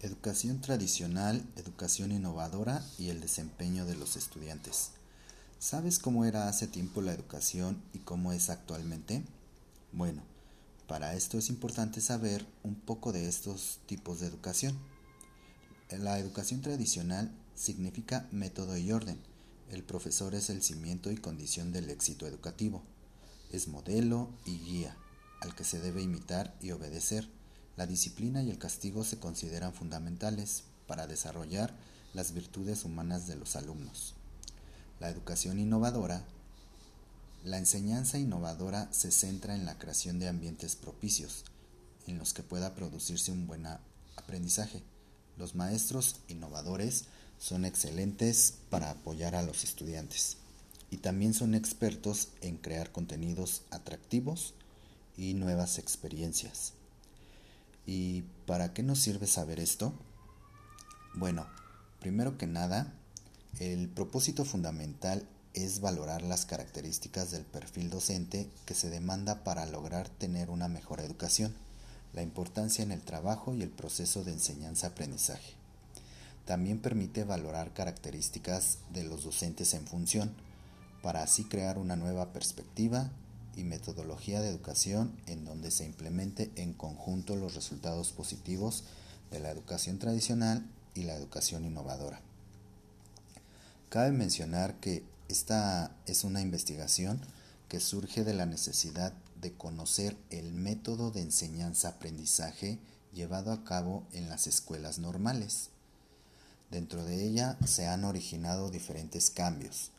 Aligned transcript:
Educación 0.00 0.60
tradicional, 0.60 1.44
educación 1.56 2.12
innovadora 2.12 2.86
y 2.98 3.08
el 3.08 3.20
desempeño 3.20 3.84
de 3.84 3.96
los 3.96 4.14
estudiantes. 4.14 4.90
¿Sabes 5.58 5.98
cómo 5.98 6.24
era 6.24 6.46
hace 6.46 6.68
tiempo 6.68 7.02
la 7.02 7.12
educación 7.12 7.82
y 7.92 7.98
cómo 7.98 8.32
es 8.32 8.48
actualmente? 8.48 9.24
Bueno, 9.90 10.22
para 10.86 11.16
esto 11.16 11.36
es 11.36 11.48
importante 11.48 12.00
saber 12.00 12.46
un 12.62 12.76
poco 12.76 13.10
de 13.10 13.26
estos 13.26 13.80
tipos 13.86 14.20
de 14.20 14.28
educación. 14.28 14.78
La 15.90 16.20
educación 16.20 16.62
tradicional 16.62 17.32
significa 17.56 18.28
método 18.30 18.76
y 18.76 18.92
orden. 18.92 19.18
El 19.68 19.82
profesor 19.82 20.36
es 20.36 20.48
el 20.48 20.62
cimiento 20.62 21.10
y 21.10 21.16
condición 21.16 21.72
del 21.72 21.90
éxito 21.90 22.24
educativo. 22.28 22.84
Es 23.50 23.66
modelo 23.66 24.30
y 24.44 24.60
guía, 24.60 24.96
al 25.40 25.56
que 25.56 25.64
se 25.64 25.80
debe 25.80 26.02
imitar 26.02 26.56
y 26.62 26.70
obedecer 26.70 27.28
la 27.78 27.86
disciplina 27.86 28.42
y 28.42 28.50
el 28.50 28.58
castigo 28.58 29.04
se 29.04 29.20
consideran 29.20 29.72
fundamentales 29.72 30.64
para 30.88 31.06
desarrollar 31.06 31.72
las 32.12 32.32
virtudes 32.32 32.84
humanas 32.84 33.28
de 33.28 33.36
los 33.36 33.54
alumnos. 33.54 34.14
La 34.98 35.08
educación 35.08 35.60
innovadora. 35.60 36.24
La 37.44 37.56
enseñanza 37.56 38.18
innovadora 38.18 38.88
se 38.92 39.12
centra 39.12 39.54
en 39.54 39.64
la 39.64 39.78
creación 39.78 40.18
de 40.18 40.26
ambientes 40.26 40.74
propicios 40.74 41.44
en 42.08 42.18
los 42.18 42.34
que 42.34 42.42
pueda 42.42 42.74
producirse 42.74 43.30
un 43.30 43.46
buen 43.46 43.64
aprendizaje. 44.16 44.82
Los 45.36 45.54
maestros 45.54 46.16
innovadores 46.26 47.04
son 47.38 47.64
excelentes 47.64 48.54
para 48.70 48.90
apoyar 48.90 49.36
a 49.36 49.44
los 49.44 49.62
estudiantes 49.62 50.38
y 50.90 50.96
también 50.96 51.32
son 51.32 51.54
expertos 51.54 52.30
en 52.40 52.56
crear 52.56 52.90
contenidos 52.90 53.62
atractivos 53.70 54.54
y 55.16 55.34
nuevas 55.34 55.78
experiencias. 55.78 56.72
¿Y 57.88 58.24
para 58.46 58.74
qué 58.74 58.82
nos 58.82 58.98
sirve 58.98 59.26
saber 59.26 59.58
esto? 59.58 59.94
Bueno, 61.14 61.46
primero 62.00 62.36
que 62.36 62.46
nada, 62.46 62.92
el 63.60 63.88
propósito 63.88 64.44
fundamental 64.44 65.26
es 65.54 65.80
valorar 65.80 66.20
las 66.20 66.44
características 66.44 67.30
del 67.30 67.46
perfil 67.46 67.88
docente 67.88 68.50
que 68.66 68.74
se 68.74 68.90
demanda 68.90 69.42
para 69.42 69.64
lograr 69.64 70.10
tener 70.10 70.50
una 70.50 70.68
mejor 70.68 71.00
educación, 71.00 71.54
la 72.12 72.20
importancia 72.20 72.82
en 72.82 72.92
el 72.92 73.00
trabajo 73.00 73.54
y 73.54 73.62
el 73.62 73.70
proceso 73.70 74.22
de 74.22 74.32
enseñanza-aprendizaje. 74.32 75.54
También 76.44 76.80
permite 76.80 77.24
valorar 77.24 77.72
características 77.72 78.80
de 78.92 79.04
los 79.04 79.24
docentes 79.24 79.72
en 79.72 79.86
función, 79.86 80.34
para 81.02 81.22
así 81.22 81.44
crear 81.44 81.78
una 81.78 81.96
nueva 81.96 82.34
perspectiva 82.34 83.10
y 83.58 83.64
metodología 83.64 84.40
de 84.40 84.48
educación 84.48 85.12
en 85.26 85.44
donde 85.44 85.72
se 85.72 85.84
implemente 85.84 86.52
en 86.54 86.72
conjunto 86.72 87.34
los 87.34 87.54
resultados 87.54 88.12
positivos 88.12 88.84
de 89.32 89.40
la 89.40 89.50
educación 89.50 89.98
tradicional 89.98 90.64
y 90.94 91.02
la 91.02 91.16
educación 91.16 91.64
innovadora. 91.64 92.20
Cabe 93.88 94.12
mencionar 94.12 94.78
que 94.80 95.02
esta 95.28 95.90
es 96.06 96.24
una 96.24 96.40
investigación 96.40 97.20
que 97.68 97.80
surge 97.80 98.22
de 98.22 98.32
la 98.32 98.46
necesidad 98.46 99.12
de 99.40 99.52
conocer 99.52 100.16
el 100.30 100.52
método 100.52 101.10
de 101.10 101.22
enseñanza-aprendizaje 101.22 102.78
llevado 103.12 103.52
a 103.52 103.64
cabo 103.64 104.06
en 104.12 104.28
las 104.28 104.46
escuelas 104.46 104.98
normales. 104.98 105.70
Dentro 106.70 107.04
de 107.04 107.26
ella 107.26 107.58
se 107.66 107.86
han 107.88 108.04
originado 108.04 108.70
diferentes 108.70 109.30
cambios, 109.30 109.90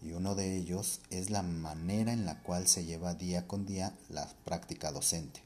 y 0.00 0.12
uno 0.12 0.34
de 0.34 0.56
ellos 0.56 1.00
es 1.10 1.30
la 1.30 1.42
manera 1.42 2.12
en 2.12 2.24
la 2.24 2.42
cual 2.42 2.68
se 2.68 2.84
lleva 2.84 3.14
día 3.14 3.46
con 3.46 3.66
día 3.66 3.96
la 4.08 4.28
práctica 4.44 4.92
docente. 4.92 5.42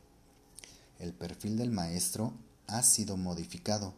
El 0.98 1.12
perfil 1.14 1.56
del 1.56 1.70
maestro 1.70 2.32
ha 2.66 2.82
sido 2.82 3.16
modificado, 3.16 3.94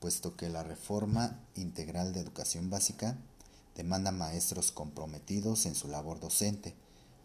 puesto 0.00 0.36
que 0.36 0.48
la 0.48 0.62
reforma 0.62 1.40
integral 1.56 2.12
de 2.12 2.20
educación 2.20 2.70
básica 2.70 3.16
demanda 3.74 4.12
maestros 4.12 4.72
comprometidos 4.72 5.66
en 5.66 5.74
su 5.74 5.88
labor 5.88 6.20
docente. 6.20 6.74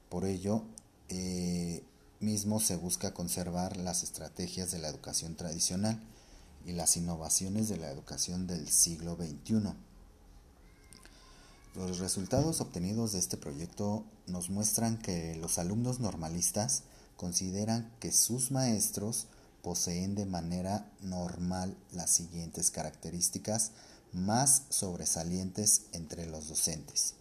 Por 0.09 0.25
ello, 0.25 0.63
eh, 1.09 1.83
mismo 2.19 2.59
se 2.59 2.75
busca 2.75 3.13
conservar 3.13 3.77
las 3.77 4.03
estrategias 4.03 4.71
de 4.71 4.79
la 4.79 4.89
educación 4.89 5.35
tradicional 5.35 6.01
y 6.65 6.73
las 6.73 6.97
innovaciones 6.97 7.69
de 7.69 7.77
la 7.77 7.89
educación 7.89 8.47
del 8.47 8.69
siglo 8.69 9.15
XXI 9.15 9.73
los 11.75 11.99
resultados 11.99 12.59
obtenidos 12.59 13.13
de 13.13 13.19
este 13.19 13.37
proyecto 13.37 14.03
nos 14.27 14.49
muestran 14.49 14.97
que 14.97 15.35
los 15.35 15.57
alumnos 15.57 15.99
normalistas 15.99 16.83
consideran 17.15 17.89
que 17.99 18.11
sus 18.11 18.51
maestros 18.51 19.27
poseen 19.61 20.15
de 20.15 20.25
manera 20.25 20.89
normal 21.01 21.77
las 21.91 22.09
siguientes 22.09 22.71
características 22.71 23.71
más 24.11 24.63
sobresalientes 24.69 25.83
entre 25.93 26.25
los 26.25 26.49
docentes. 26.49 27.13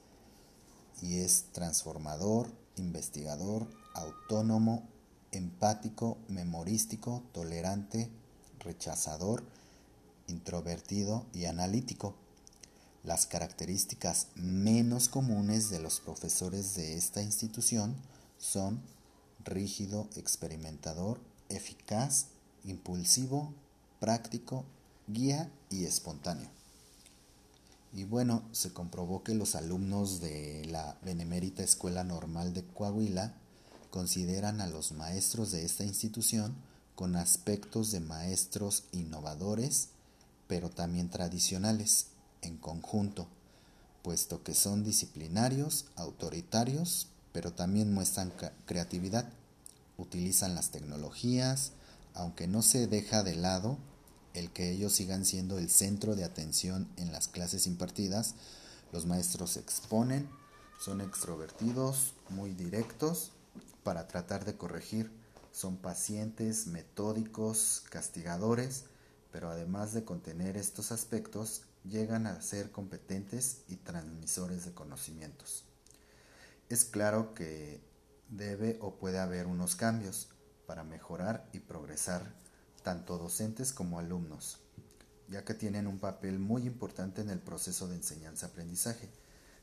Y 1.02 1.18
es 1.18 1.44
transformador, 1.52 2.50
investigador, 2.76 3.66
autónomo, 3.94 4.88
empático, 5.32 6.18
memorístico, 6.28 7.22
tolerante, 7.32 8.10
rechazador, 8.58 9.44
introvertido 10.26 11.26
y 11.32 11.44
analítico. 11.44 12.14
Las 13.02 13.26
características 13.26 14.26
menos 14.34 15.08
comunes 15.08 15.70
de 15.70 15.80
los 15.80 16.00
profesores 16.00 16.74
de 16.74 16.96
esta 16.96 17.22
institución 17.22 17.94
son 18.38 18.80
rígido, 19.44 20.08
experimentador, 20.16 21.18
eficaz, 21.48 22.26
impulsivo, 22.64 23.54
práctico, 24.00 24.64
guía 25.06 25.50
y 25.70 25.84
espontáneo. 25.84 26.50
Y 27.92 28.04
bueno, 28.04 28.42
se 28.52 28.72
comprobó 28.72 29.24
que 29.24 29.34
los 29.34 29.54
alumnos 29.54 30.20
de 30.20 30.64
la 30.66 30.96
Benemérita 31.02 31.62
Escuela 31.62 32.04
Normal 32.04 32.54
de 32.54 32.64
Coahuila 32.64 33.34
consideran 33.90 34.60
a 34.60 34.68
los 34.68 34.92
maestros 34.92 35.50
de 35.50 35.64
esta 35.64 35.84
institución 35.84 36.54
con 36.94 37.16
aspectos 37.16 37.90
de 37.90 38.00
maestros 38.00 38.84
innovadores, 38.92 39.88
pero 40.46 40.70
también 40.70 41.08
tradicionales, 41.08 42.06
en 42.42 42.56
conjunto, 42.56 43.28
puesto 44.02 44.42
que 44.42 44.54
son 44.54 44.84
disciplinarios, 44.84 45.86
autoritarios, 45.96 47.08
pero 47.32 47.52
también 47.52 47.92
muestran 47.92 48.32
creatividad. 48.66 49.28
Utilizan 49.98 50.54
las 50.54 50.70
tecnologías, 50.70 51.72
aunque 52.14 52.46
no 52.46 52.62
se 52.62 52.86
deja 52.86 53.22
de 53.22 53.36
lado 53.36 53.78
el 54.34 54.50
que 54.50 54.70
ellos 54.70 54.92
sigan 54.92 55.24
siendo 55.24 55.58
el 55.58 55.70
centro 55.70 56.14
de 56.16 56.24
atención 56.24 56.88
en 56.96 57.12
las 57.12 57.28
clases 57.28 57.66
impartidas. 57.66 58.34
Los 58.92 59.06
maestros 59.06 59.50
se 59.50 59.60
exponen, 59.60 60.28
son 60.78 61.00
extrovertidos, 61.00 62.14
muy 62.28 62.52
directos 62.52 63.32
para 63.82 64.06
tratar 64.08 64.44
de 64.44 64.56
corregir. 64.56 65.10
Son 65.52 65.76
pacientes, 65.76 66.68
metódicos, 66.68 67.82
castigadores, 67.90 68.84
pero 69.30 69.50
además 69.50 69.92
de 69.92 70.04
contener 70.04 70.56
estos 70.56 70.92
aspectos, 70.92 71.62
llegan 71.84 72.26
a 72.26 72.42
ser 72.42 72.70
competentes 72.70 73.62
y 73.68 73.76
transmisores 73.76 74.64
de 74.64 74.74
conocimientos. 74.74 75.64
Es 76.68 76.84
claro 76.84 77.34
que 77.34 77.80
debe 78.28 78.78
o 78.80 78.96
puede 78.96 79.18
haber 79.18 79.46
unos 79.46 79.76
cambios 79.76 80.28
para 80.66 80.84
mejorar 80.84 81.48
y 81.52 81.60
progresar 81.60 82.34
tanto 82.82 83.18
docentes 83.18 83.72
como 83.72 83.98
alumnos, 83.98 84.60
ya 85.28 85.44
que 85.44 85.54
tienen 85.54 85.86
un 85.86 85.98
papel 85.98 86.38
muy 86.38 86.66
importante 86.66 87.20
en 87.20 87.30
el 87.30 87.40
proceso 87.40 87.88
de 87.88 87.96
enseñanza-aprendizaje. 87.96 89.08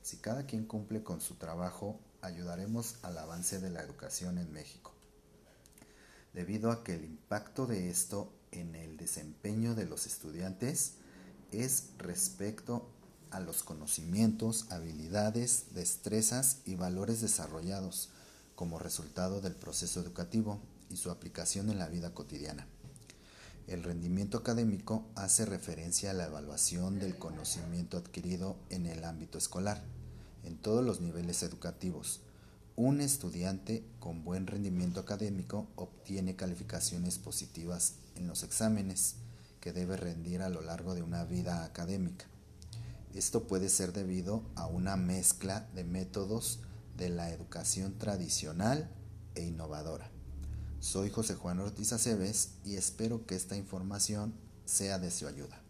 Si 0.01 0.17
cada 0.17 0.45
quien 0.45 0.65
cumple 0.65 1.03
con 1.03 1.21
su 1.21 1.35
trabajo, 1.35 1.99
ayudaremos 2.21 2.95
al 3.03 3.17
avance 3.17 3.59
de 3.59 3.69
la 3.69 3.81
educación 3.81 4.37
en 4.37 4.51
México. 4.51 4.93
Debido 6.33 6.71
a 6.71 6.83
que 6.83 6.95
el 6.95 7.05
impacto 7.05 7.65
de 7.65 7.89
esto 7.89 8.31
en 8.59 8.75
el 8.75 8.97
desempeño 8.97 9.75
de 9.75 9.85
los 9.85 10.05
estudiantes 10.05 10.93
es 11.51 11.89
respecto 11.97 12.89
a 13.31 13.39
los 13.39 13.63
conocimientos, 13.63 14.67
habilidades, 14.69 15.73
destrezas 15.73 16.59
y 16.65 16.75
valores 16.75 17.21
desarrollados 17.21 18.09
como 18.55 18.79
resultado 18.79 19.41
del 19.41 19.55
proceso 19.55 19.99
educativo 19.99 20.59
y 20.89 20.97
su 20.97 21.11
aplicación 21.11 21.69
en 21.69 21.79
la 21.79 21.87
vida 21.87 22.13
cotidiana. 22.13 22.67
El 23.67 23.83
rendimiento 23.83 24.37
académico 24.37 25.05
hace 25.15 25.45
referencia 25.45 26.11
a 26.11 26.13
la 26.13 26.27
evaluación 26.27 26.99
del 26.99 27.17
conocimiento 27.17 27.97
adquirido 27.97 28.55
en 28.69 28.85
el 28.85 29.03
ámbito 29.03 29.37
escolar, 29.37 29.83
en 30.45 30.57
todos 30.57 30.85
los 30.85 31.01
niveles 31.01 31.43
educativos. 31.43 32.21
Un 32.77 33.01
estudiante 33.01 33.83
con 33.99 34.23
buen 34.23 34.47
rendimiento 34.47 35.01
académico 35.01 35.67
obtiene 35.75 36.35
calificaciones 36.35 37.17
positivas 37.17 37.95
en 38.17 38.27
los 38.27 38.43
exámenes, 38.43 39.15
que 39.61 39.73
debe 39.73 39.97
rendir 39.97 40.41
a 40.41 40.49
lo 40.49 40.61
largo 40.61 40.95
de 40.95 41.01
una 41.01 41.23
vida 41.25 41.63
académica. 41.63 42.25
Esto 43.13 43.47
puede 43.47 43.69
ser 43.69 43.93
debido 43.93 44.43
a 44.55 44.67
una 44.67 44.95
mezcla 44.95 45.67
de 45.73 45.83
métodos 45.83 46.59
de 46.97 47.09
la 47.09 47.31
educación 47.31 47.97
tradicional 47.97 48.89
e 49.35 49.45
innovadora. 49.45 50.09
Soy 50.79 51.09
José 51.09 51.35
Juan 51.35 51.59
Ortiz 51.59 51.93
Aceves 51.93 52.51
y 52.63 52.75
espero 52.75 53.25
que 53.25 53.35
esta 53.35 53.55
información 53.55 54.33
sea 54.65 54.99
de 54.99 55.11
su 55.11 55.27
ayuda. 55.27 55.61